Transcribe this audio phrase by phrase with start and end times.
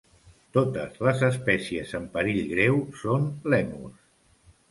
[0.57, 4.01] Totes les espècies en perill greu són lèmurs.